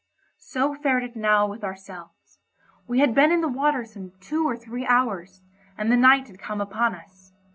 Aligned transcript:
So 0.39 0.73
fared 0.73 1.03
it 1.03 1.15
now 1.15 1.45
with 1.45 1.63
ourselves. 1.63 2.39
We 2.87 3.01
had 3.01 3.13
been 3.13 3.31
in 3.31 3.41
the 3.41 3.47
water 3.47 3.85
some 3.85 4.13
two 4.19 4.49
or 4.49 4.57
three 4.57 4.83
hours, 4.83 5.43
and 5.77 5.91
the 5.91 5.95
night 5.95 6.25
had 6.25 6.39
come 6.39 6.59
upon 6.59 6.95
us. 6.95 7.33